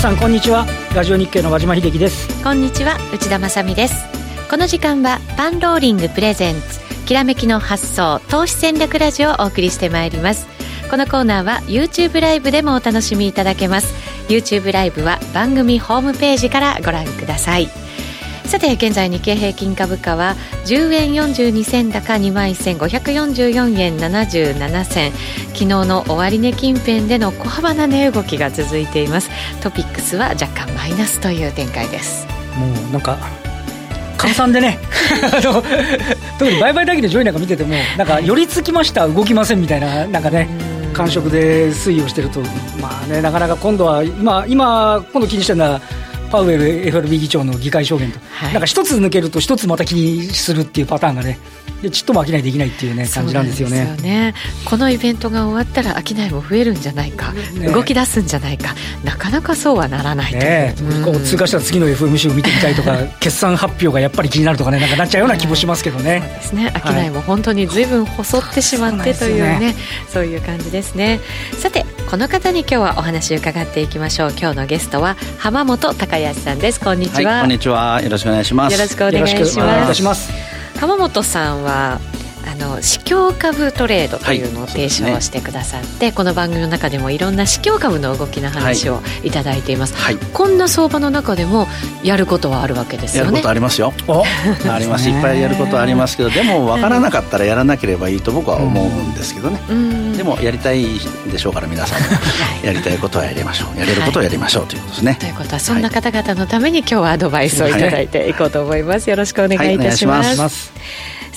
[0.00, 0.66] さんこんにちは。
[0.96, 2.42] ラジオ日経の和島秀樹です。
[2.42, 4.06] こんにちは内田まさです。
[4.48, 10.46] この時間はパンローリングプレゼンツきらめきの発想投資戦略ラジオをお送りしてまいります。
[10.90, 13.94] このコーナーは YouTube ライブでもお楽しみいただけます。
[14.30, 17.68] YouTube ライブは番組ホームページからご覧ください。
[18.50, 20.34] さて現在日経平均株価は
[20.66, 25.12] 10円42銭高2万1544円77銭。
[25.12, 29.30] 昨日の終値近辺での小幅な値動きが続いています。
[29.62, 32.26] トピックスは若干マイナスという展開です。
[32.58, 33.18] もうなんか
[34.18, 34.80] 換算でね。
[36.36, 40.48] 特に売買だけで上位なんか見ててもなんか寄り付きました動きませんみたいななんかね
[40.92, 42.40] 感触で推移をしてると
[42.82, 45.80] まあねなかなか今度は今今今度気にしてるのは
[46.30, 51.38] パウエル FRB 議長の議会証言と、はい、なんか一つ抜けると一つまた気にするっていうパターンがね
[51.82, 54.34] でちっとも飽きないできないっていうね感じなんですよね、ね、
[54.68, 58.74] このイベントが終わったら飽きないも増えるんじゃないか、ね、動き出すんじゃないか。
[59.04, 66.72] なかなかそうはならないね、こう通過したら次の FMC を見てみたいとか 決算発表がやっぱり気になるとかねなんかなっちゃうような気もしますけどね、 そうですね。
[66.74, 69.74] 飽きないも本当にずいぶん細ってしまってというね。
[70.12, 71.20] そういう感じですね。
[71.58, 74.30] さてこの方に今日はお話伺っていきましょう。
[74.30, 76.80] 今日のゲストは浜本孝康さんです。
[76.80, 78.02] こんにちは、はい、こんにちは。
[78.02, 78.72] よろしくお願いします。
[78.72, 80.32] よろしくお願いします。
[80.80, 82.00] 浜本さんは
[82.46, 86.00] あの市況株トレードというのを提唱してくださって、はい。
[86.00, 89.30] ね、この番組の中でもいろんな市況株の動きの話をい。
[89.30, 91.66] ただいています、はい、こんな相場の中でも
[92.02, 93.30] やることはあるわけですよね。
[93.30, 93.92] やることありますよ。
[94.68, 95.08] あります。
[95.08, 100.84] いっぱいやることはありますけどでも分からなかったらやらなければいいと僕は思うんですけどね、うん、でもやりたい
[101.30, 102.00] でしょうから皆さん。
[102.66, 103.78] やりたいことはやりましょう。
[103.78, 110.72] やれることをやりましょうということですね、ということはそんな方々のために今日はアドバイスをいただいていこうと思います、よろしくお願いいたします、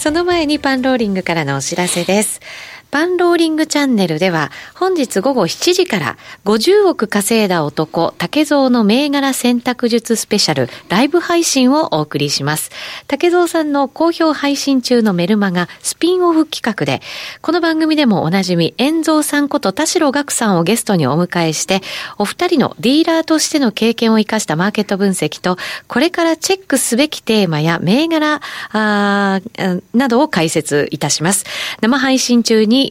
[0.03, 2.41] その前にパンローリングからのお知らせです。
[2.93, 6.15] パンローリングチャンネルでは本日午後7時から
[6.45, 12.69] 50億稼いだ男竹蔵の銘柄選択術スペシャルライブ配信をお送りします。
[13.07, 17.01] 竹蔵さんの好評配信中のメルマガスピンオフ企画で
[17.41, 21.81] この番組でもおなじみ遠蔵さんこと田代岳さんをゲストにお迎えして
[22.19, 28.39] お二人のディーラーとしての経験を生かしたマーケット分析とこれからチェックすべきテーマや銘柄
[28.71, 29.41] あ
[29.95, 31.45] などを解説いたします。
[31.81, 32.82] 生配信中に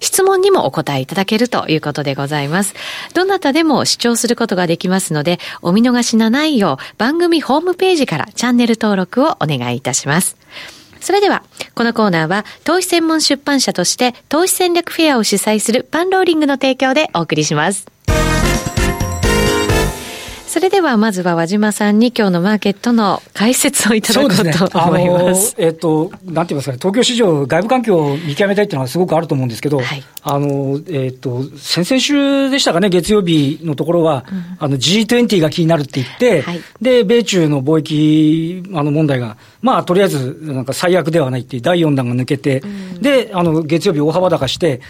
[0.00, 2.74] 質問にもお答えいただけるということでございます。
[3.14, 10.36] どなたでも視聴することができますので、お見逃しのないよう番組ホームページからチャンネル登録をお願いいたします。
[11.00, 11.44] それでは、
[11.74, 17.86] このコーナーは、投資専門出版社として、投資戦略フェアを主催するパンローリングの提供でお送りします。
[20.46, 25.50] それではまずは和島さんに今日のマーケットの解説をいただこうと思います。
[25.50, 30.46] すね、えっ、ー、と、なんて言いますかね、東京市場、外部環境を見極めたいっていうのはすごくあると思うんですけど、はい、あの、
[30.88, 44.80] えっ、ー、と、先々週でしたかね、月曜日のところは、うん、あの G20 が気になるって言って、はい、で、米中の貿易あの問題が、まあ、とりあえず、なんか最悪ではないっていう第4弾が抜けて、うん、で、あの、月曜日大幅高して、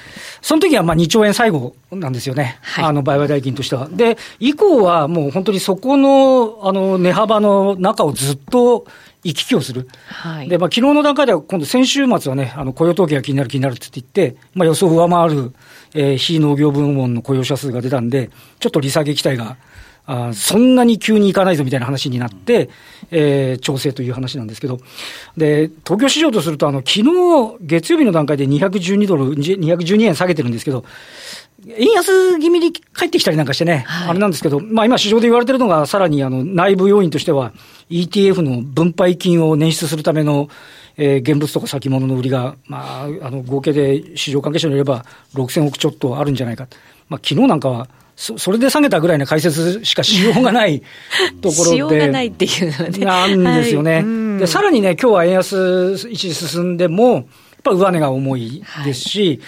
[0.42, 2.58] その時はまあ2兆円最後なんですよね。
[2.62, 3.88] はい、あの、売買代金としては。
[3.90, 8.86] で、以降はもう本当にそこの、あの、値幅の中をずっと
[9.26, 9.88] 行き来をする。
[10.06, 10.48] はい。
[10.48, 15.52] で、まあ、昨日の段階では今度先週末はね、あの、雇用統計が気になる気になるって言って、まあ、予想を上回る、
[15.94, 19.56] えー、非農業部門の雇用者数が出たんで、ちょっと利下げ期待が、
[20.06, 22.70] あそんなに急にいかないぞみたいな話になって、
[23.10, 24.78] えー、調整という話なんですけど、
[25.36, 30.84] で、東京市場とすると、あの、昨日、月曜日の段階で212ドル、212円下げてるんですけど、
[31.76, 37.52] 円安気味に帰ってきたりなんかしてね、はい、あれなんですけど、まあ今市場で言われてるのが、さらにあの内部要因としては、
[37.90, 40.48] ETF の分配金を捻出するための、
[40.96, 46.68] えー、現物とか先物の売りが、まあ、あの合計で市場関係者によれば6000億ちょっとあるんじゃないか。
[47.08, 50.82] まあ昨日なんかは、そそれで下げたぐらいの解説しかしようがない
[51.42, 51.70] ところで。
[51.70, 53.04] しようがないっていうのはね。
[53.04, 53.94] なんですよね。
[53.96, 57.26] はい、で、さらにね、今日は円安一時進んでも、
[57.66, 59.40] ぱ上値が重いですし、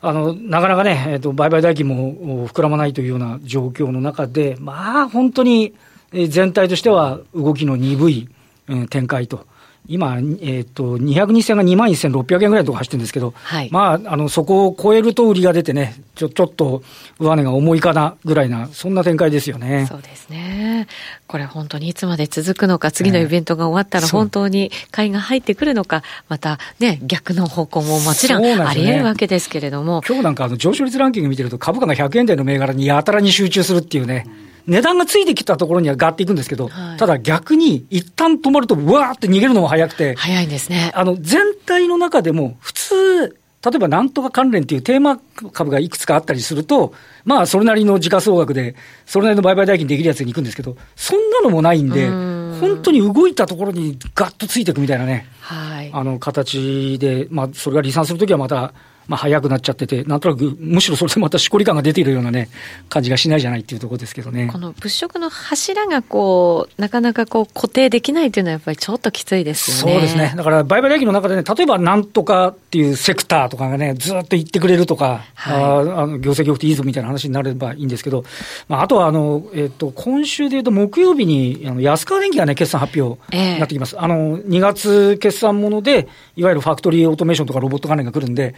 [0.00, 5.74] はい、あの、なかなかね、えっ、ー、と、売買代金も膨らまないというような状況の中で、まあ、本当に
[6.12, 8.28] 全体としては動きの鈍い、
[8.68, 9.46] うん、展開と。
[9.88, 16.82] 今、えっ、ー、と、202銭が2万1600円ぐらいのところ走ってるんですけど、はい、まあ、あの、そこを超えると売りが出てね、ちょ、ちょっと
[17.18, 19.86] 上値が重いかなぐらいな、そんな展開ですよね。
[19.88, 20.88] そうですね。
[21.26, 30.00] これ本当にいつまで続くのか、次のイベントが終わったら本当に買いが入ってくるのか、またね、逆の方向ももちろんあり得るわけですけれども。
[30.00, 34.24] ね、今日なんかあの上昇率ランキング見てると株価が100円台の銘柄にやたらに集中するっていうね。
[34.26, 40.90] うん値段がついてきたところにはガーっていくんですけど、はい、ただ逆に一旦止まると、わーって逃げるのも早くて、早いんですね。
[40.94, 43.36] あの、全体の中でも、普通、例
[43.74, 45.18] えばなんとか関連っていうテーマ
[45.52, 48.76] 株がいくつかあったりすると、まあ、それなりの時価総額で、
[49.06, 52.58] それなりの売買代金できるやつに行くんですけど、そんなのもないんで、ん。
[52.60, 58.72] 本当に動いたところにガッとついていくみたいなね、はい、あの形で、まあ、それが離散するときはまた、
[59.08, 62.48] まあ、早くなっちゃってて、なんとなく、むしろそれでまたしこり感が出ているようなね、
[62.88, 64.48] 感じがしないじゃないっていうところですけどね。
[64.50, 69.92] この物色の柱がこう、なかなかこう固定できないっていうのはやっぱりちょっときついですよね。
[69.94, 70.34] そうですね。
[70.36, 78.24] だから、売買代金の中でね、例えばなんとかっていうセクターとかがね、ずっと言ってくれるとか、はい、ああの業績良くていいぞみたいな話になればいいんですけど、
[78.68, 83.96] まあ、あとはあの、えっ、ー、と、今週でいうと木曜日に、あの安川電機がね、決算発表になってきます。
[83.96, 88.54] えー、あの、2月決算もので、いわゆるファクトリーオートメーションとかロボット関連が来るんで、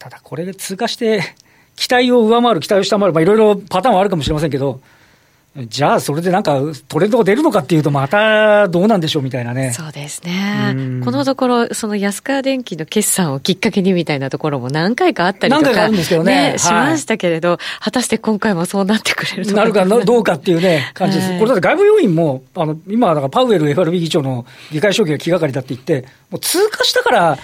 [0.00, 1.22] ただこれで通過して、
[1.76, 4.80] 期待を上回る、期待を下回る、まあ、いろいろパターンはあるかもしれませんけど、
[5.56, 9.72] じゃあ、それでなんかトレンドが出るのかっていうと、またどうなんでしょうみたいなね。
[9.72, 11.02] そうですね。
[11.04, 16.52] このところ、その安川電機の決算をきっかけにみたいなところも何回かあったりとか、何回かあるんですけどね。
[16.52, 21.30] ねしましたけれど、果たして今回もそうなってくれるなるかどうかっていうね、感じです。
[21.30, 27.38] はい、これだって外部要因も、あの、今、だからパウエル FRB 議長の議会証券が気がかりだって言って、もう通過したから、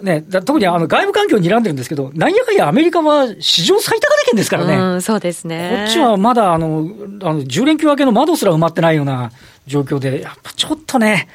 [0.00, 4.76] ね、特にあの外部環境を睨んでるんですけど、なんやかんやアメリカは史上最高値圏ですからね。
[4.76, 5.84] うん、そうですね。
[5.86, 6.88] こっちはまだあの、
[7.32, 9.32] あの10連休明けの窓すら埋まってないような
[9.66, 11.28] 状況で、やっぱちょっとね、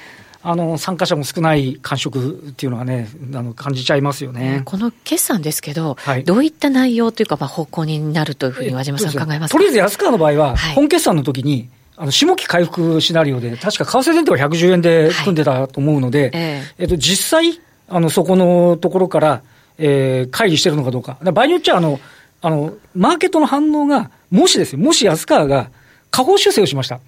[0.44, 4.62] あの参加者も少ない感触っていうのはね、あの感じちゃいますよね。
[4.66, 16.64] この決算ですけど、はい、どういった内容というか、まあ、方向になるというふうに和島さん、考えますとりあえず安川の場合は、本決算の時に、あの下期回復シナリオで、確か為替前提は110円で組んでたと思うので、はい、え。
[16.78, 17.60] ー、えっと、実際、
[17.90, 19.42] あの、そこのところから、
[19.80, 21.16] えー、会議してるのかどうか。
[21.16, 22.00] か場合によっちゃ、あの、
[22.42, 25.70] あの、マーケットの反応が、もしですよ、もし安川が
[26.12, 27.00] 下方修正をしました。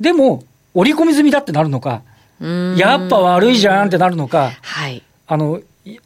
[0.00, 0.44] でも、
[0.74, 2.02] 織り込み済みだってなるのか、
[2.76, 5.02] やっぱ悪いじゃんってなるのか、はい。
[5.26, 5.60] あの、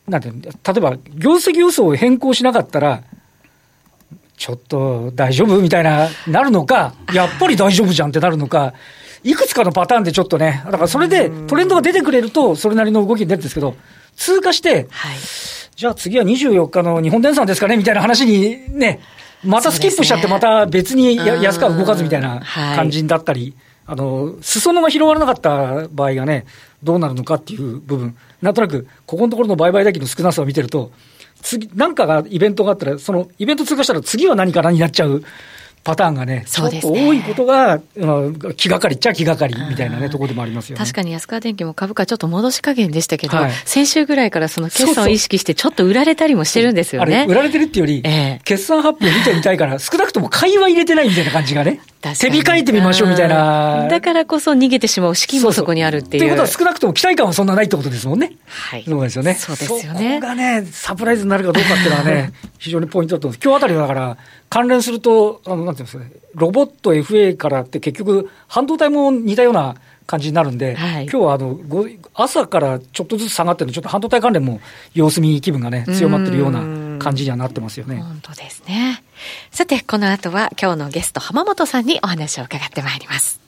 [0.09, 3.03] なんていう例えば、業績予想を変更しなかったら、
[4.37, 8.75] ちょっと大丈夫みたいな、なるのか、やっぱり大丈夫じゃんってなるのか、
[9.25, 13.77] いくつかのパターンでちょっとね、だからそれでトレンドが出てくれると、それなりの動きに出るんですけど、
[14.17, 15.17] 通過して、はい、
[15.77, 19.01] じゃあ次は24日の日本電産ですかねみたいな話にね、
[19.45, 22.41] またスキップしちゃって、また別に安川動かずみたいな
[22.77, 23.55] 感じだったり、
[23.87, 26.47] あの、裾野が広がらなかった場合がね、
[26.83, 30.93] どうなるのかっていう部分、なんとなく、ここのところの売買代金の少なさを見てると、
[31.43, 35.25] 次、なんかがイベントがあったら、そのイベント通過したら次は何かなになっちゃう
[35.85, 37.81] パターンがね、そうですね多いことが、
[38.57, 40.85] 気がかりっちゃ気がかりみたいなね、ところでもありますよね。
[40.85, 47.27] 確かに安川電機も株価ちょっと戻し加減でしたけど、はい、先週ぐらいからその決算を意識して、ちょっと売られたりもしてるんですよね。
[47.29, 51.81] 売られてるっていうより、えー、決算発表見てみたいから、少なくとも買いは入れてないみたいな感じがね。
[52.03, 53.87] 手控えてみましょうみたいな。
[53.89, 56.23] だからこそ逃げてしまう資金もそこにあるっていう。
[56.23, 58.33] ということは少なくとも期待感はそんなないってことですもんね。
[58.47, 58.85] はい。
[58.85, 59.35] そうですよね。
[59.35, 60.17] そうですよね。
[60.17, 63.39] そこがね、サプライズになるかどうかっていうのはね、 非常にポイントだと思う。
[63.43, 64.17] 今日あたりだから、
[64.51, 69.77] 関連すると、あの、なんていうんですかね、ロボット FA からって結局、半導体も似たような
[70.07, 71.59] 感じになるんで、はい、今日はあの
[72.15, 74.61] 朝からちょっとずつ下がってるちょっと半導体関連も
[74.95, 77.97] 様子見気分がね、強まってるような感じにはなってますよね。
[77.97, 79.03] 本当ですね。
[79.51, 83.41] さて、この後は今日のゲスト浜本さんにお話を伺ってまいります。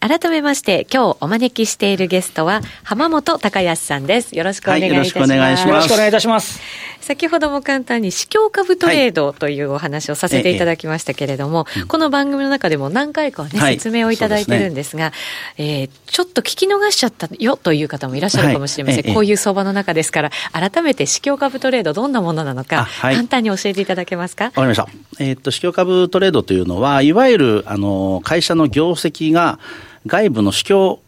[0.00, 4.36] 改めまして、今日お招きしているゲストは、浜本隆康さんです。
[4.36, 5.30] よろしくお願いいたします。
[5.30, 5.68] はい、よろしくお願いします。
[5.68, 6.60] よろしくお願いいたします。
[7.06, 15.12] 先ほども簡単に、市況株トレードというお話をさせていただきましたけれども、ええ、この番組の中でも何回かね、はい、説明をいただいてるんですが、
[15.56, 19.04] すね、えー、ちょっと聞き逃しちゃったよという方もいらっしゃるかもしれません。
[19.04, 24.46] はい、こういう相場の中ですから、改めて市況株トレードどんなものなのか、簡単に教えていただけますか？
[24.46, 24.88] わかりました。
[25.20, 29.60] えー、っと、市況株トレードというのは、いわゆる、あの、会社の業績が、
[30.08, 30.98] 外部の市況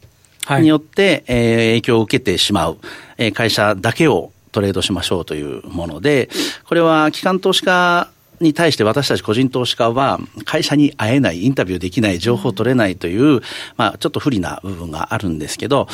[0.60, 2.78] によって、はい、えー、影響を受けてしまう、
[3.16, 6.28] えー、会社だけをトレードしましょうというもので、
[6.66, 8.10] これは機関投資家
[8.40, 13.40] に対して私たち個人投資家は会社に会えない、インタビューできない、情報を取れないという、
[13.76, 15.86] まあちょっと不利な部分があるんですけど、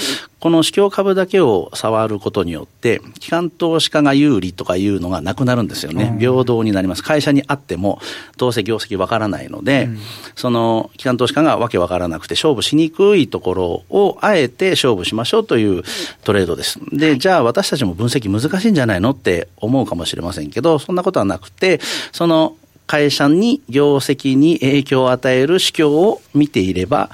[0.44, 6.18] この市況株だけを触ることによって、機関投資家が有利とかいうのがなくなるんですよね。
[6.18, 7.02] 平等になります。
[7.02, 7.98] 会社にあっても、
[8.36, 9.88] どうせ業績わからないので、
[10.36, 15.82] その機関投資家がわけわからなくて勝負しにくいところをあえて勝負しましょうという
[16.24, 16.78] トレードです。
[16.92, 21.80] で、じゃあ私たちも分析難しいんじゃないのって思うかもしれませんけど、そんなことはなくて、
[22.12, 22.54] その
[22.86, 27.08] 会社に業績に影響を与える市況を見ていれば、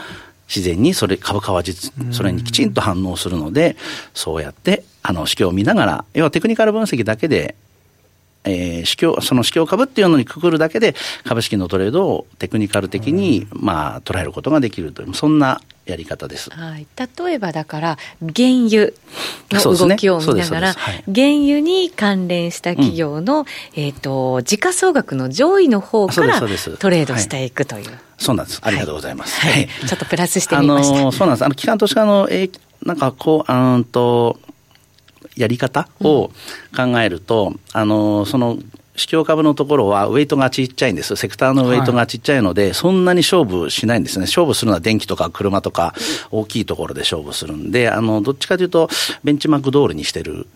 [0.54, 3.76] 自然にそれ、株価は実、それにきちんと反応するので、
[4.12, 7.54] そうやって、あの、市況を見ながら、要はテクニカル分析だけで
[8.45, 16.50] えー、市況、その市況株っていうのにくくるだけで、株式のトレードをテクニカル的に、まあ、捉えることができるという、そんなやり方です。
[16.50, 16.87] はい。
[16.97, 18.92] 例えばだから、原油
[19.50, 27.99] の動きを見ながら、ねはい、原油に関連した企業の、うん、えっ、と、時価総額の上位の方からトレードしていくという。
[28.20, 28.60] そうなんです。
[28.62, 29.40] ありがとうございます。
[29.40, 29.66] はい。
[29.66, 30.98] ちょっとプラスしてみました。
[31.00, 31.44] あのそうなんです。
[31.44, 34.38] あの、機関投資家の、えー、なんかこう、うんと、
[35.36, 36.30] やり方を
[36.76, 38.58] 考えると、うん、あの、その、
[38.96, 41.16] 市況株のところはウェイトがちっちゃいんです。
[41.16, 44.26] セクターのウェイトがちっちゃいので、はい、そんなに勝負しないんですね。
[44.26, 45.94] 勝負するのは電気とか車とか
[46.30, 48.90] 大きいところで勝負するんで、あの、どっちかというと、
[49.24, 50.46] ベンチマーク通りにしてる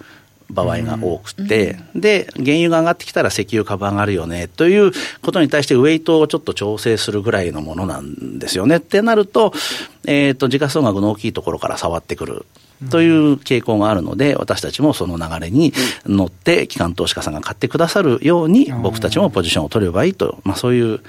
[0.51, 8.77] 場合が多くて、うん、で、原油が上がってきたら石油株上がるよね、ということに対してウェイトをちょっと調整するぐらいのものなんですよね。
[8.77, 9.53] ってなると、
[10.07, 12.47] えっ、ー、と、時価総額の大きいところから触ってくる。
[12.91, 15.73] という傾向があるので、私たちもその流れに
[16.07, 21.01] 乗って、機関投資家さんが買ってくださるように、僕たちもポジションを取ればいいと、まあそういう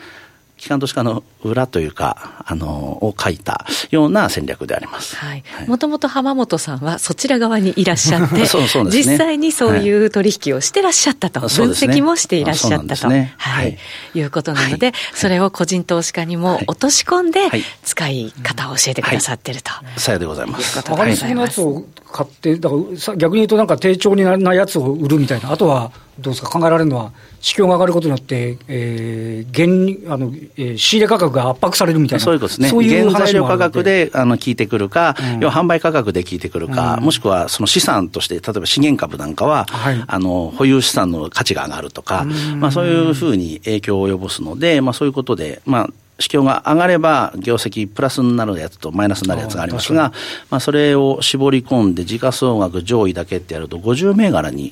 [0.57, 2.67] 機関投資家の裏というか、あの、
[3.03, 5.15] を書いたような戦略であります。
[5.15, 5.43] はい。
[5.67, 13.77] もともと浜本さんはそちら側にいらっしゃって、 そうそうね、実際にそういう取引をしてらっしゃったと、はい、分析もしていらっしゃったと、ね、はい、
[14.13, 14.21] い。
[14.21, 17.41] うことなので、はい、それを個人投資家にも落とし込んで、
[17.83, 19.71] 使い方を教えてくださってると。
[19.97, 20.81] さよでございます。
[20.87, 27.11] 上がりすぎのやつを買って、だから逆に言うとなんか低調にならないやつを売るみたいな、あとはどうですか、考えられるのは、
[27.41, 42.25] 市況が上がることによって、えー、原あのえー、仕入れ価格が圧迫されるみたいな、そういうことですね、そういう原材料価格であの効いてくるか、うん、要は販売価格で効いてくるか、うん、もしくはその資産として、例えば資源株なんかは、はい、あの保有資産の価値が上がるとか、
[42.57, 50.13] まあ、そういうふうに影響を及ぼすので、まあ、そういうことで、まあ、市況が上がれば業績プラスになるやつとマイナスになるやつがありますが、
[50.49, 54.71] まあ、それを絞り込んで時価総額上位だけってやると50銘柄に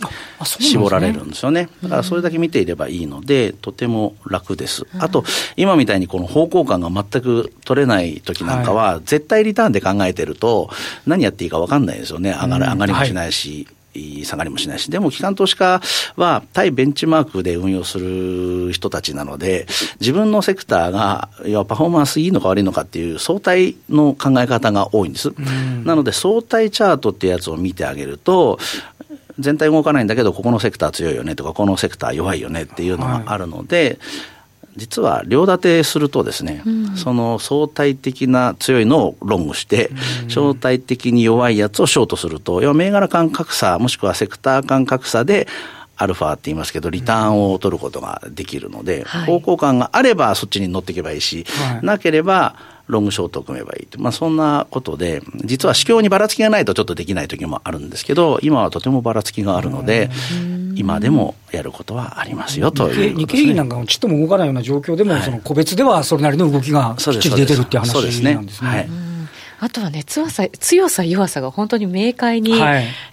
[0.59, 1.69] 絞られるんですよね。
[1.83, 4.85] だからそれだけ見ていればいいので、とても楽です。
[4.99, 5.23] あと、
[5.57, 10.69] 今みたいにこの方向感が全く取れない時なんかは、絶対リターンで考えてると、
[11.05, 12.31] 何やっていいか分かんないですよね。
[12.31, 13.67] 上がり上がりもしないし。
[14.23, 15.81] 下がりもしないし、でも機関投資家
[16.15, 19.67] は対ベンチマークで運用する人たちなので、
[19.99, 25.33] 自分のセクターが、要はパフォーマンスいいのか悪いのかっていう相対の考え方が多いんです。
[25.83, 28.59] なので相対チャートっていうやつを見てあげると、
[29.39, 33.97] 全体動かないんだけど、ここのセクター強いよねとか、このセクター弱いよねっていうのがあるので、はい
[34.75, 39.89] 実は両立てするとですね、うん、その相対的な強いのをロングして、
[40.23, 45.47] うん、相対的に弱いやつをショートすると、要は銘柄間格差、もしくはセクター間格差で、
[45.95, 52.55] アルファって言いますけど、リターンを取ることができるので、うん、方向感があればそっちに乗っていけばいいし、はい、なければ、
[52.87, 60.09] ロングショートを組めばいいまあ、そんなことで、実は市況にばらつきがないとちょっとできない時もあるんですけど、今はとてもばらつきがあるので、
[60.75, 68.33] 今でもやることはありますよという、ね、日経平均なんかもちっとも動かないような状況でも、はい、その個別ではそれなりの動きがきっちり出てるっていう話なんですね。
[68.33, 68.69] そうですね。
[68.69, 69.12] はい
[69.63, 72.53] あとはね、強さ、強さ、弱さが本当に明快に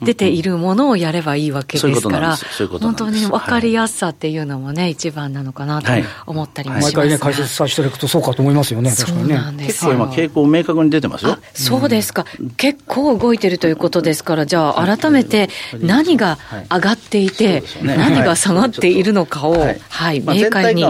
[0.02, 2.36] 出ているものをやればいいわけですから、
[2.80, 5.92] 本当に分かりやすさっていうのもね、一番なのかなと
[6.26, 9.66] 思ったりもします、毎回ね、解説させていただくとそうかと思いますよね、確かにね。
[9.68, 11.38] 結構今、傾向明確に出てますよ。
[11.54, 12.26] そうですか。
[12.56, 16.36] 結構動いてるということですから、じゃあ改めて何が
[16.68, 20.84] 上がっていて、何が下がっているのかを、はい、明快に。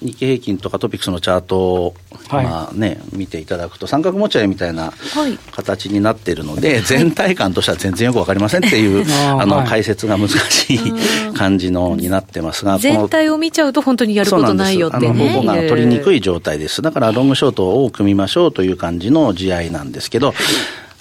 [0.00, 1.94] 日経平均とかトピックスのチャートを、
[2.28, 4.92] はい、まあね、見ていただくと、三角持ち合いみたいな
[5.52, 9.04] 形になっているので、はい、全体感としては全然よくわかりませんっていう、
[9.38, 10.92] あの、解説が難しい
[11.34, 15.38] 感じのになってますが、全体を見ちゃうと本当にやることないよってね。
[15.40, 16.80] あの、が取りにくい状態です。
[16.80, 20.34] だから、ロングショートを組みましょうという感じの試合なんですけど、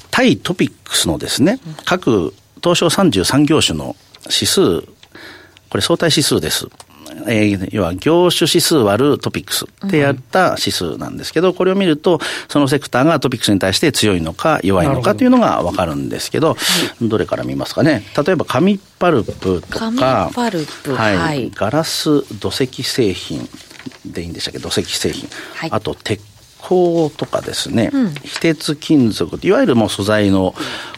[0.10, 4.82] 対トピックスのですね、各東証33業種の指数、
[5.70, 6.68] これ相対指数です。
[7.25, 16.55] えー、要は業種指数割るトピックスってやった指数なんですけど、これを見ると、そのセクターがトピックスに対して強いのか弱いのかというのがわかるんですけど、
[17.01, 18.03] どどれから見ますかね？
[18.25, 23.47] 例えば紙パルプとか、パルプ、はい、ガラス土石製品
[24.05, 25.27] でいいんでしたっけ、土石製品。
[25.55, 26.21] はい、あと鉄
[26.59, 30.53] 鋼とかですね、うん、非鉄金属、いわゆるもう素材の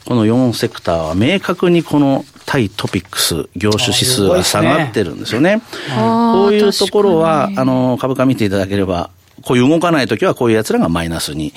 [0.06, 5.62] この4セクターは明確にこの対トピックス、業種指数が下がってるんですよね。
[5.96, 9.12] こういうところは、あの、株価見ていただければ、
[9.44, 11.54] こういう動かないときはこういうやつらがマイナスに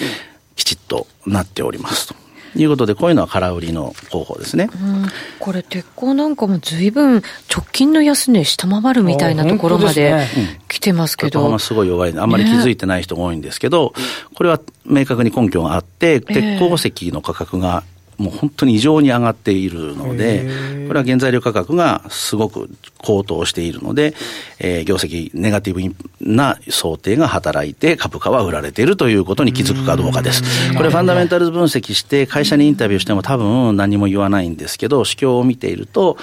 [0.55, 2.15] きちっとなっておりますと。
[2.55, 4.69] いうことで、こういうのは空売りの方法ですね。
[4.75, 5.07] うん、
[5.39, 10.27] これ、鉄鋼なんかもずいぶん直近の安値下回るみたいなところまで
[10.69, 11.41] 来てますけど。
[11.47, 14.03] ねうん、すごい弱いあんまり気づいてない人が多いんですけど、ね、
[14.35, 17.85] これは明確に根拠があって、鉄鉱石の価格が
[18.23, 20.49] もう本当に異常に上がっているので、
[20.87, 24.15] これは原材料価格がすごく高騰しているので、
[24.59, 30.43] えー、業績ネガティブな想定が働いて株価は売られているということに気づくかどうかです。
[30.77, 36.17] これファンダメンタルズ分析して会社にインタビューしても多分何も言わないんですけど、指標を見ていると、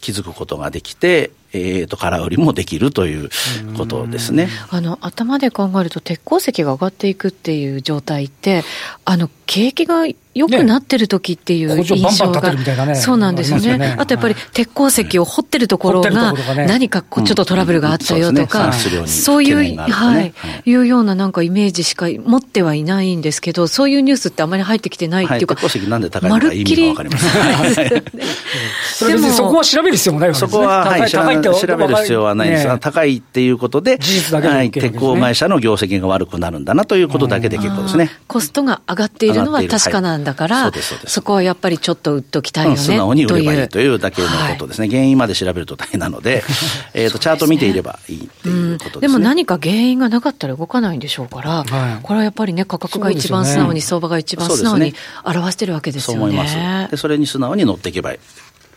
[0.00, 3.30] 気づくことができて、えーと、空売りもできるという
[3.76, 4.48] ことですね。
[4.70, 8.64] あの頭で考えると、鉄鉱石が上がっていくっていう状態って、
[9.04, 16.32] あの景気が良くなってる時っていう印象が、ね、そうなんですよね、ね、あとやっぱり鉄鉱石を掘ってるところが、
[16.68, 27.26] 何かこうちょっとトラブルがあったよとか、そういう、はい、いうようななんかイメージしか持ってはいないんですけど、そういうニュースってあまり入ってきてないっていうか、鉄鉱石なんで高いのか意味が分かります。
[29.08, 30.52] でもそこは調べる必要もないわけですね。
[30.52, 32.68] そこは、はい、高いって調べる必要はないんです。
[32.68, 38.12] が、高いっていうことで、事実だけで、はい、鉄鋼会社の業績が悪くなるんだなということだけで結構ですね。
[38.28, 40.72] コストが上がっているのは確かなんだから、
[41.06, 44.88] そこはやっぱりちょっと売っときたいよね、素直に売ればいいというだけのことですね。
[44.88, 46.44] 原因まで調べると大変なので、
[46.94, 49.00] えっと、チャート見ていればいいっていうことですね。
[49.02, 51.64] でも何か原因がなかったら動かないんでしょうから、
[52.02, 54.94] これはやっぱりね、価格が一番素直に、相場が一番素直に
[55.24, 56.20] 表してるわけですよね。
[56.20, 56.90] そう思います。
[56.90, 58.12] で、それに素直に乗っていけば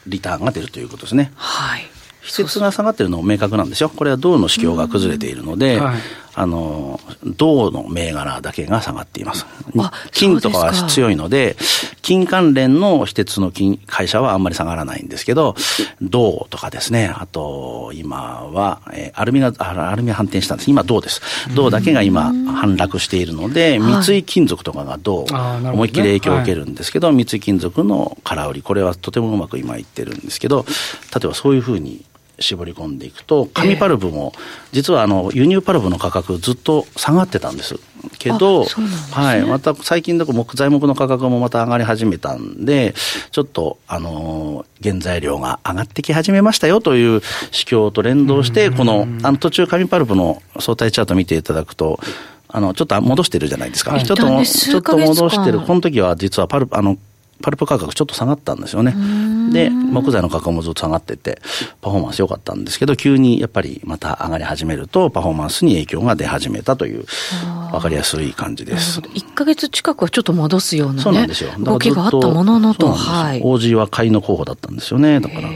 [0.07, 1.31] リターンが出るということですね。
[1.35, 1.87] はい。
[2.23, 3.89] 非鉄が下がってるのも明確なんですよ。
[3.89, 5.97] これは銅の市況が崩れているので、はい、
[6.35, 9.45] あの、銅の銘柄だけが下がっています。
[10.11, 11.55] 金とかは強いので、
[12.01, 15.55] 金関連の非鉄の金会社はあんまり下がらないんですけど、
[16.01, 20.71] 銅とかですね、あと、今は、えー、アルミが、アルミが反転したんです。
[20.71, 21.21] 今銅です。
[21.55, 30.65] 銅だけが今反落しているので、三井金属とかが銅、思いっきり影響を受けるんですけど、三井金属の空売り、これはとてもうまく今いってるんですけど、
[31.13, 32.03] 例えばそういうふうに
[32.43, 34.33] 絞り込んでいくと、紙パルプも、
[34.71, 37.79] 実はあの輸入パルプの価格、ずっと下がってたんです。
[38.19, 38.67] けど、ね、
[39.11, 42.93] はい、また最近だと木材木の価格もまた上がり始めたんで、
[43.31, 51.99] ちょっと、あの、原材料が上がってき始めましたよという指標と連動して、この、あの途中紙パルプの相対チャート見ていただくと、
[52.49, 53.91] あの、ちょっと戻してるじゃないですか。
[53.91, 55.61] はい、ちょっと、ちょっと戻してる。
[55.61, 56.97] この時は実はパルプ、あの、
[57.41, 58.95] パルプ価格ちょっと下がったんですよね。
[59.51, 61.41] で、木材の価格もずっと下がってて、
[61.81, 67.05] パフォーマンス良かったんですけど、急にやっぱりまた上がり始めると、パフォーマンスに影響が出始めたという、
[67.71, 68.99] わかりやすい感じです。
[68.99, 71.51] 1か月近くはちょっと戻すような、ね、そうなんですよ。
[71.59, 73.41] 動きがあったもののと、はい。
[73.41, 75.49] OG は買いの候補だったんですよね、だから。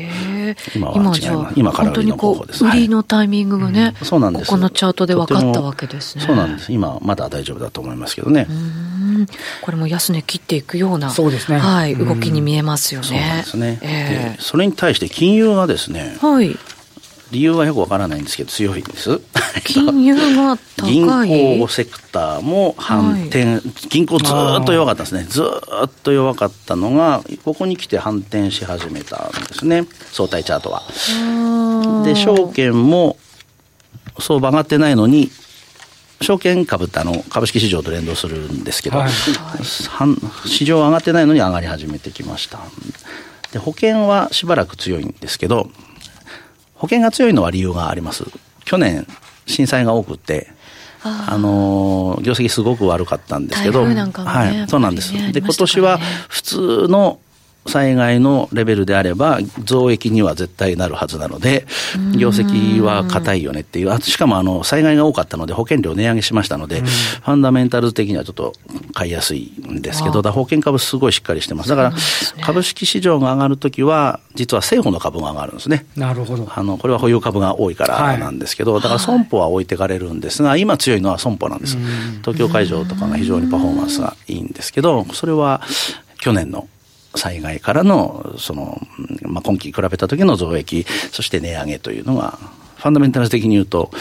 [0.76, 1.54] 今は違い。
[1.56, 2.64] 今から売りの候補です。
[2.64, 4.46] 売りのタイミングがね、そうなんです。
[4.48, 6.24] ここのチャートで分かったわけですね。
[6.26, 6.72] そうなんです。
[6.72, 8.48] 今まだ大丈夫だと思いますけどね。
[9.62, 11.58] これも安値切っていくような、そうですね。
[11.58, 13.08] はい、動きに見えますよね。
[13.08, 13.80] そうですね。
[13.82, 16.58] えー、それに対して金融がですね、はい。
[17.32, 19.20] 理由はよくわからないんですけど強いんです。
[19.64, 25.26] 金融が銀行セクターも反転、はい、銀行ずっと弱かったですね。
[25.28, 29.86] ずっと弱かったのが、ここに来て反転し始めたんですね。
[30.12, 30.84] 相対チャートは。
[32.06, 33.18] で、証券も
[34.20, 35.30] 相場上がってないのに、
[36.22, 39.12] 証券株ってあの株式市場と連動するんですけど、はい、
[40.46, 42.60] 市場上がってないのに上がり始めてきました。
[43.52, 45.70] で保険はしばらく強いんですけど、
[46.78, 48.24] 保険が強いのは理由があります。
[48.66, 49.08] 去年、
[49.46, 50.48] 震災が多くて、
[51.04, 55.14] あの業績すごく悪かったんですけど、ね、はい、そうなんです。
[55.14, 57.20] ね、で、今年は普通の
[57.68, 61.66] 災害のレベルであれば、増益には絶対なるはずなので、
[62.18, 68.54] 業績は硬いよねっていう、しかもあの災害が多かったので、保険料値上げしましたので、ファンダメンタル的にはちょっと
[68.94, 71.70] 買いやすいんですけど、保険株すごいしっかりしてます。
[71.70, 71.94] だから、
[72.44, 75.86] 株式市場が上がるときは、実は政府の株が上がるんですね。
[75.96, 76.48] なるほど。
[76.54, 81.78] あの、これは保有株が多いからなんですけど、はい、だから損保は置いてかれるんですが、今強いのは損保なんです。
[82.22, 85.62] 東京会場とかが非常にパフォーマンスがいいんですけど、それは
[86.20, 86.68] 去年の
[87.18, 88.82] 災害からの、その、
[89.22, 92.38] まあ、今期比べた時の増益、そして値上げというのが、
[92.78, 93.92] ファンダメンタル的に言うと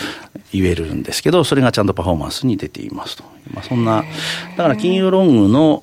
[0.53, 3.25] 言えるんですけど、それがちゃんとパフォーマンスに出ていますと。
[3.53, 4.05] まあ、そんな、
[4.57, 5.83] だから金融ロングの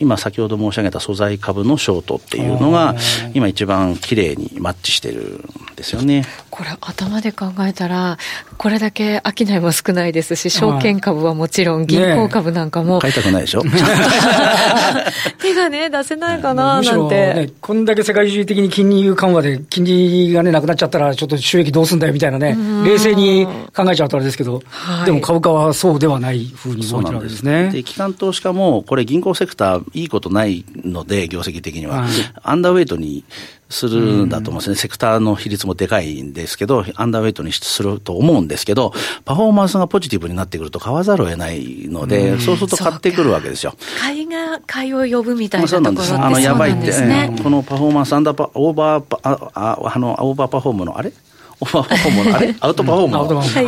[0.00, 2.96] 今先ほど申し上げた素材株のショートっていうのが、
[3.34, 6.24] 今一番綺麗にマッチしてるんですよね。
[6.60, 8.18] これ頭で考えたら、
[8.58, 12.98] これだけ商いも少ないですし、証券株はもちろん、銀行株なんかも。
[12.98, 13.62] 買いたくないでしょ？
[15.40, 17.14] 手がね、出せないかななんて。
[17.14, 27.70] ね、こんだけ世界中的に金利緩和で、金利がね、なくなっちゃったら、ちょっと収益どうすんだよみたいなね、冷静に考えちゃうとあれですけど、はい、でも株価はそうではないふうに思ってるわけですね。
[27.72, 32.04] で、機関投資家も、これ銀行セクター、いいことないので、業績的には、
[32.42, 33.24] アンダーウェイトに
[33.70, 38.92] するんだと思うんですね、セクターの比率もでかいんで、ですけど、アンダーウェイトにすると思うんですけど、
[39.24, 43.74] パフォーマンスがポジティブになってくると買わざるを得ないので、うそうすると買ってくるわけですよ。
[44.00, 46.48] 買いが買いを呼ぶみたいなところってそうなんです。
[46.48, 51.12] あの、やばいって、ね、このパフォーマンス、アンダーパ、オーバーパ、あ、ああの、オーバーパフォームの、あれ？
[51.60, 52.54] オーバーパフォームの、あれ？
[52.60, 53.20] アウトパフォームの、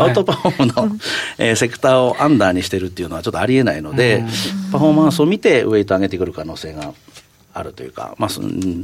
[0.02, 0.88] アウトパフォーム。
[0.88, 0.96] の、
[1.38, 4.24] えー、セクターをアンダーにしてるっていうのはちょっとありえないので、
[4.72, 6.94] パフォーマンスを見てウェイト上げてくる可能性が
[7.54, 8.30] あるというか、まあ、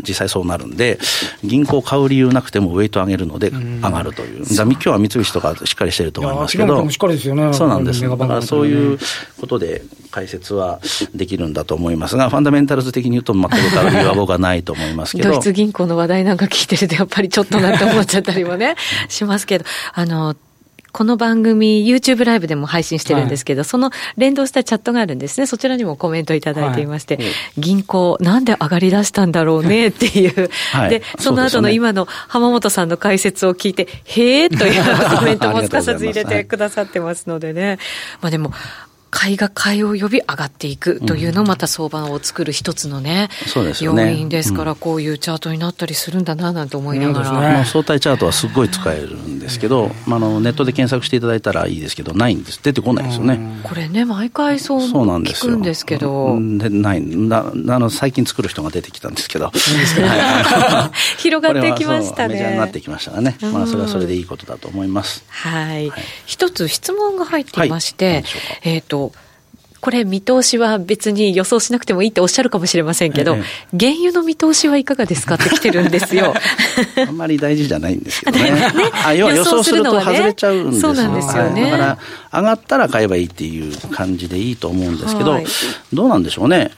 [0.06, 0.98] 実際そうなるんで、
[1.42, 8.98] 銀行買う理由なくてもウェイト上げるので上がるという、だ今日は三菱とかしっかりしてると思いますけど、しっかりですよね、そうなんです、だからそういう
[9.40, 10.80] ことで解説は
[11.14, 12.16] できるんだと思います。
[12.16, 15.30] が、ファンダメンタルズ的に言うと、全く買う理由は僕はないと思いますけど。
[15.32, 18.76] ドイツ銀行の話題なんか聞いてると、やっぱりちょっとなって思っちゃったりもね、
[19.08, 20.34] しますけど、あの、
[20.92, 25.46] この番組、YouTube ライブでも配信してるんですけど、はい、その連動したチャットがあるんですね。
[25.46, 27.24] そちらにもコメントいただいていまして、はい、
[27.58, 30.50] 銀行、なんで上がり出したんだろうね っていう。
[30.72, 34.82] はい、で、その後の今の浜本さんの解説を聞いて、へえという
[35.16, 37.78] コメントも すかさず入れてくださってますのでね。
[38.20, 38.52] まあでも、
[39.10, 43.86] 買いが買いを呼び上がっていくというのもまた相場を作る一つのね、そうですね。
[43.86, 53.60] 要因ですから、こういうチャートになったりするんだななんて思いながら、まあ、相対チャートはすごい使えるんですけど、まあ、あのネットで検索していただいたらいいですけど、ないんです、出てこないですよね。
[53.62, 57.00] これね、毎回そう聞くんですけど、でない。
[57.00, 59.50] なあの最近作る人が出てきたんですけど、
[61.18, 62.34] 広がってきましたね。
[62.34, 65.24] メジャーになってきましたがね、まあ、それはそれでいいことだと思います。
[65.28, 68.24] はい、はい、一つ質問が入っていまして、はい、
[68.62, 69.07] えっ、ー、と
[69.80, 73.42] これ見通しは別に予想しなくてもいいっておっしゃるかもしれませんけど、え
[73.74, 76.34] え、原油の見通しはいかがですかって来てるんですよ。
[77.06, 78.50] あんまり大事じゃないんですけどね。
[78.50, 78.60] ね
[79.04, 81.98] あ予想すると外れちゃうんですよ、ね、そうなんですよね、はい、だから
[82.40, 85.46] 上がったら買えばいいっていう感じでいいと思うんですけど、はい、
[85.92, 86.70] どうなんでしょうね。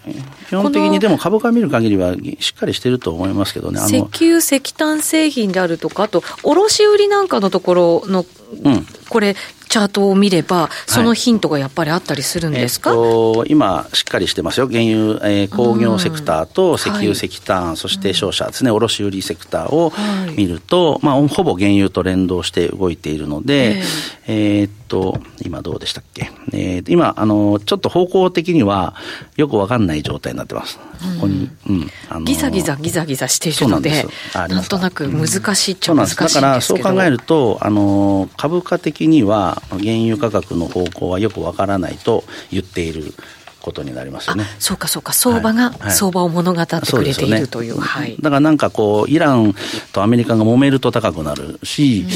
[0.49, 3.81] 基本的にでも株価見る限りはしっかりしてると思いますけどね。
[3.87, 8.27] 石油石炭製品であるとか、あと卸売なんかのところの、
[8.65, 9.37] うん、これ
[9.71, 19.93] チャートを見れば、そのヒントがやっぱりあったりするんですか、はいえー、と今、しっかりしてますよ、原油、えー、工業セクターと石油、石炭、はい、そして商社ですね、卸売セクターを
[20.37, 23.79] 見ると、はい、まあ、ほぼ原油と連動して動いているので、
[24.27, 28.95] えー、えー、っと、今どうでしたっけ、えー、今あの、ちょっと方向的には
[29.37, 30.79] よくわかんない状態になってます。
[30.79, 43.15] ここに、うん、あのギザギザギザギザしているので、なんとなく難しいっちゃ難しいんですけど、うん、だからそう考えると、あの株価的には、原油価格の方向はよくわからないと言っている
[43.61, 44.45] ことになりますよね。
[44.59, 47.79] そうかそうか、相場が、相場を物語ってくれているという。
[47.79, 49.55] はい、だからなんかこう、イラン
[49.93, 52.07] とアメリカが揉めると高くなるし、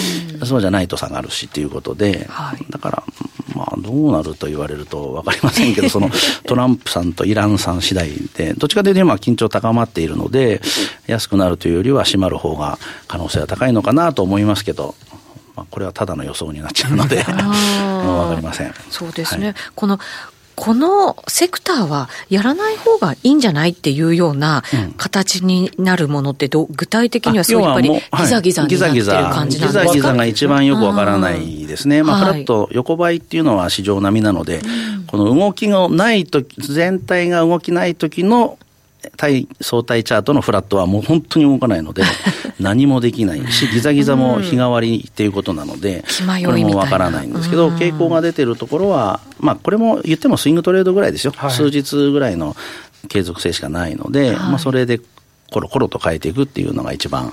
[0.40, 3.04] うそうじゃないと下がるしということで、はい、だから、
[3.54, 6.10] まあ、どうなると言われると分かりませんけど、 その
[6.46, 10.60] トランプさんとイランさん次第で、どっちかというと今、緊張高まっているので、
[11.06, 14.94] 安くなるというよりは、締まる方が可能性は高いのかなと思いますけど、
[15.56, 18.74] まあ、これはただの予想になっちゃうので、分 かりません。
[18.90, 19.46] そうですね。
[19.48, 19.98] はい、この
[20.56, 24.62] このセクターはやらない方がいいんじゃないっていうような
[24.96, 32.02] 形になるものってど、具体的にはそうやっぱりギザギザになってる感じなんですか、ギザギザが一番よくわからないですね。
[32.02, 34.62] まあ、フラット横ばいっていうのは市場並みなので、
[35.06, 38.58] この動きがないとき、全体が動きないときの
[39.16, 42.02] 対相対チャートのフラットはもう本当に動かないので、
[42.60, 46.04] 何もできないし、ギザギザも日替わりっていうことなので、
[46.44, 52.56] これもわからないんですけど、傾向が出てるところは、まあ、これも言ってもスイングトレードぐらいですよ、はい、数日ぐらいの
[53.08, 55.00] 継続性しかないので、はい、まあ、それで
[55.50, 57.32] コロコロと変えていくっていうのが一番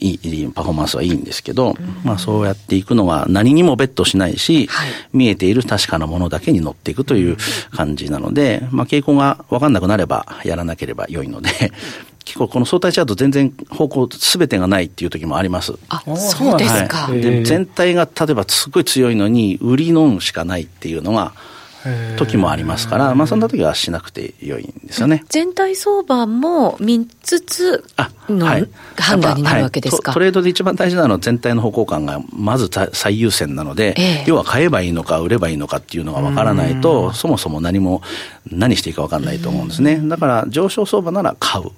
[0.00, 7.36] いい、パフォーマンスはいいんですけど、まあそうやっていくのは何にもベットしないし、はい、見えている確かなものだけに乗っていくという
[7.72, 11.50] 感じなので、まあ傾向が分かんなくなればやらなければ良いので、
[12.24, 15.74] 結構この相対チャート全然方向すべてがないっていう時もあります。
[15.88, 17.08] あ、そうですか。
[17.08, 21.32] はい、で全体が例えばすごい強いのに売りのしかないっていうのが、
[22.16, 25.24] 時もありますから、まあ、そんな時はしなくてよいんですよね。
[25.28, 27.84] 全体相場も見つつ
[28.28, 28.46] の
[28.96, 38.02] 判断になるわけですか、はい、トレードで一番大事なのは全体の方向感がまず最優先なので、えー、要は買えばいいのか売ればいいのかっていうのがわからないと、そもそも何も
[38.50, 40.00] 何していいかわかんないと思うんですね。
[40.02, 41.70] だから上昇相場なら買う。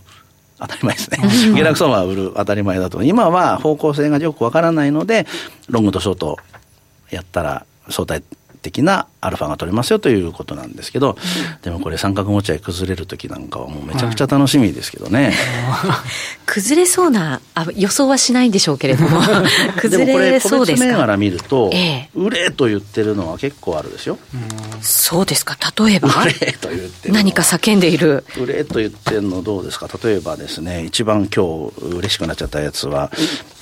[0.60, 1.18] 当たり前ですね。
[1.56, 3.02] 下落相場は売る当たり前だと。
[3.02, 5.26] 今は方向性がよくわからないので、
[5.68, 6.38] ロングとショート
[7.10, 8.22] やったら相対
[8.62, 11.16] 的なアルファが取れますよということなんですけど、
[11.62, 15.32] でもこれ三角持ち合い崩れる時なんかはもうめちゃくちゃ楽しみですけどね。
[16.46, 19.20] 崩れそうなあ予想はしないんでしょうけれども。
[19.80, 20.86] 崩れそうですか？
[20.86, 24.18] でもこれ銘柄見ると、ええ、売れと言ってるのは結構あるですよ
[24.82, 25.56] そうですか。
[25.84, 26.08] 例えば？
[26.24, 28.24] 売れと言って何か叫んでいる。
[28.40, 29.88] 売れと言ってるのどうですか？
[30.02, 33.10] 例えばですね一番今日嬉しくなっちゃったやつは、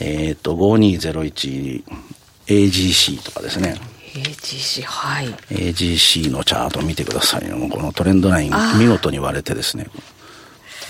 [0.01, 3.77] えっ、ー、と 5201AGC とかですね
[4.15, 5.27] AGC はい。
[5.51, 9.87] AGC のチャート見てくださいよこのトレンドライン見事に割れてですね。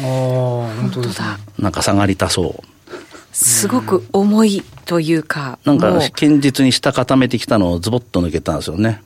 [0.00, 1.28] ああ本当ですね。
[1.58, 2.78] なんか下がりたそう。
[3.32, 9.00] すごく重いというかなんか堅実に下固めてきたのをズボッと抜けたんですよね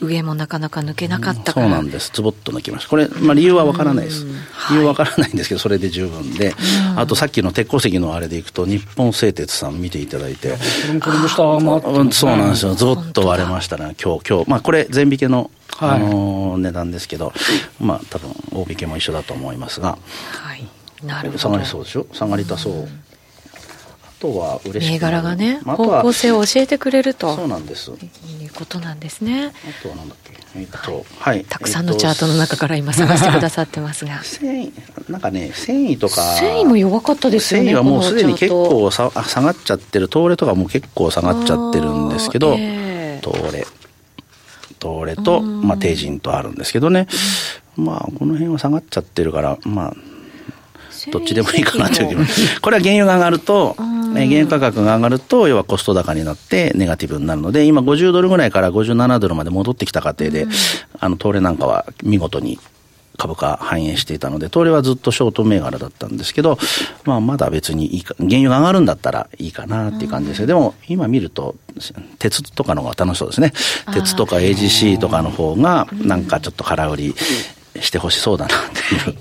[0.00, 2.10] 上もなかなか抜けなかったから、そうなんです。
[2.12, 2.88] ズボッと抜きました。
[2.88, 4.24] これ、まあ、理由は分からないです、
[4.70, 6.54] 理由は分からないんですけどそれで十分で、
[6.96, 10.56] あとさっきの鉄鉱石のあれでいくと日本製鉄さん見ていただいて。
[11.30, 11.62] そう
[12.36, 12.74] なんですよ。
[12.74, 14.50] ズボッと割れましたね今日今日。
[14.50, 17.32] まあこれ全引けのあの値段ですけど、
[17.80, 19.98] まあ多分大引けも一緒だと思いますが、
[20.32, 20.66] はい、
[21.04, 21.38] なるほど。
[21.38, 22.06] 下がりそうでしょ？
[22.12, 22.88] 下がりたそう、
[24.20, 27.34] とは嬉しい銘柄がね、方向性を教えてくれると。
[27.36, 27.90] そうなんです。
[27.90, 29.46] いうことなんですね。
[29.46, 30.38] あとはなんだっけ？
[30.56, 34.22] えっとはい、たくさんのチャートの中から今 探してくださってますが。
[34.22, 34.72] 繊維
[35.10, 40.08] なんかね繊維とか繊維も弱かったですよね繊維はもうすでに結構さ下がっちゃってる。
[40.12, 43.20] 東レとかも結構下がっちゃってるんですけど、え。
[43.22, 43.66] ー、東レ
[44.80, 47.08] 東レと、まあ、帝人とあるんですけどね、
[47.76, 49.94] まあこの辺は下がっちゃってるからまあ
[51.10, 52.24] どっちでもいいかなという気も。
[52.60, 53.76] これは原油が上がると、
[54.12, 60.46] 原油価格が上がると、要はコスト高になってネガティブになるので、今50ドルぐらいから57ドルまで戻ってきた過程で、
[60.98, 62.58] あの、東レなんかは見事に
[63.18, 66.56] 株価反映していたので、東レはずっとショート銘柄だったんですけど、
[67.04, 70.46] まあまだ別にいいか、原油が上がるんだったらいいかなっていう感じですよ。
[70.46, 71.56] でも今見ると、
[72.18, 73.52] 鉄とかの方が楽しそうですね。
[73.92, 77.14] 鉄とか AGC とかの方が、なんかちょっと空売り
[77.80, 78.58] してほしそうだなっ
[79.04, 79.18] ていう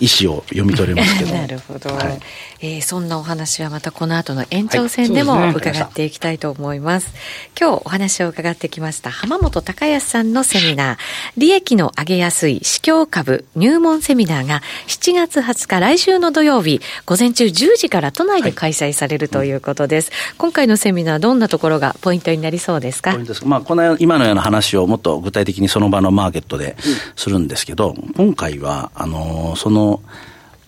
[0.00, 1.32] 意思を読み取れますけど。
[1.34, 1.94] なるほど。
[1.94, 2.18] はい
[2.62, 7.06] えー、そんなお話はまたこの後の延長戦でも伺っていきたいと思います。
[7.06, 7.20] はいすね、
[7.60, 10.96] 今日お話を伺ってきました浜本隆康さんのセミナー、
[11.36, 20.10] 利益の上げやすい市況株入門セミナーが7月20日来週の土曜日午前中10時から都内で開催されるということです。
[20.10, 23.12] はい今回のセミナーどんなところがポイントになりそうですか？
[23.12, 23.46] ポイントです。
[23.46, 26.76] まあこの今のような話をもっと具体的にその場のマーケットで
[27.16, 30.00] するんですけど、今回はあのその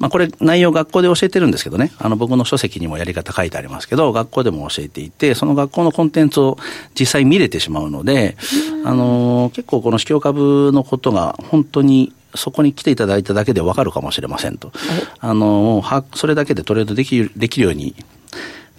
[0.01, 6.59] まあこれ内容学校で教えてるんですけどね、あの僕の書籍にもやり方書いてありますけど、学校でも教えていて、その学校のコンテンツを
[6.99, 8.37] 実際見れてしまうので、
[8.85, 14.73] あの、結構この市況株のことが本当にそこに来ていただいただけでわかるかもしれませんと。
[15.21, 15.83] あの、
[16.15, 17.95] それだけでトレードできる、できるように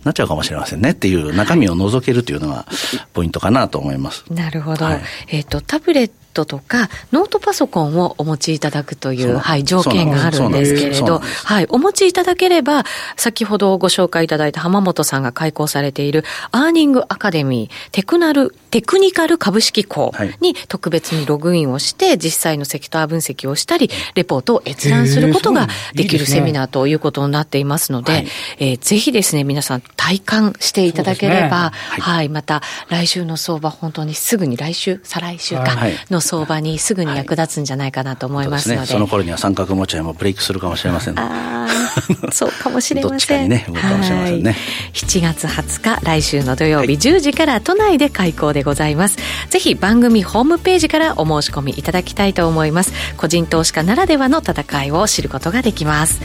[0.03, 2.65] なっちゃうかもしれませんねっていう中身を除けるというのが
[3.13, 4.23] ポイントかなと思います。
[4.31, 4.85] なるほど。
[4.85, 12.83] はい、えっ、ー、と、タブレットとかノートパソコンをお持ちいただくという、はい、条件があるんですけれど、はい、お持ちいただければ、
[13.17, 28.27] 先ほどご紹介いただいた浜本さんが開講されているアーニングアカデミーテクナル、テクニカル株式校に特別にログインをして、実際のセクター分析をしたり、レポートを閲覧することができるセミナーということになっていますので、はい、
[28.59, 35.77] えー、ぜひですね、皆さん体感していただければ、ね、はい、はい、また来週の相場、本当にすぐに来週、再来週か
[36.09, 43.09] の相場にすぐに役立つんじゃないかなと思いますので、はい、そね、その頃には三角持ち合いもブレイクするかもしれませんああそうかもしれません。
[43.11, 44.59] どっちかにね動くかもしれませんね、はい、
[44.93, 49.17] 7月20日来週の土曜日10時から都内で開講でございます、
[49.49, 52.93] ぜひ番組ホームページからお申し込みいただきたいと思います。
[53.17, 56.21] 個人投資家ならではの戦いを知ることができます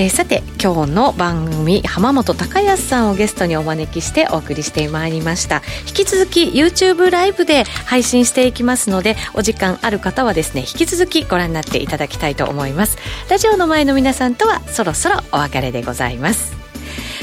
[0.00, 5.60] えー、さて今日の番組浜本隆康さんをゲストにお招きしてお送りしてまいりました。
[5.86, 12.96] 引き続き YouTube ライブで配信していきますのでお時間ある方はですね引き続きご覧になっていただきたいと思います。
[13.28, 16.56] ラジオの前の皆さんとはそろそろお別れでございます。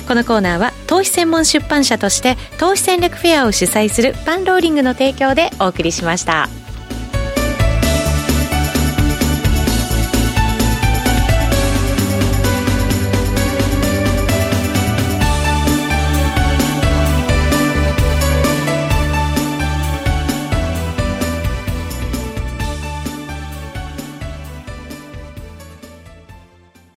[0.07, 6.47] このコーナーは投資専門出版社として投資戦略フェアを主催するパンローリングの提供でお送りしました。